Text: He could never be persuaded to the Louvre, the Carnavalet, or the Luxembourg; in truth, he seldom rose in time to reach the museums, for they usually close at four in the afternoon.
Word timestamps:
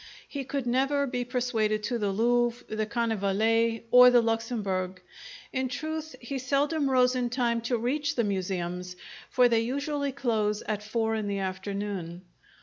He 0.27 0.45
could 0.45 0.65
never 0.65 1.05
be 1.05 1.23
persuaded 1.23 1.83
to 1.83 1.99
the 1.99 2.09
Louvre, 2.09 2.65
the 2.75 2.87
Carnavalet, 2.87 3.83
or 3.91 4.09
the 4.09 4.19
Luxembourg; 4.23 4.99
in 5.53 5.67
truth, 5.69 6.15
he 6.19 6.39
seldom 6.39 6.89
rose 6.89 7.15
in 7.15 7.29
time 7.29 7.61
to 7.61 7.77
reach 7.77 8.15
the 8.15 8.23
museums, 8.23 8.95
for 9.29 9.47
they 9.47 9.59
usually 9.61 10.11
close 10.11 10.63
at 10.63 10.81
four 10.81 11.13
in 11.13 11.27
the 11.27 11.37
afternoon. 11.37 12.23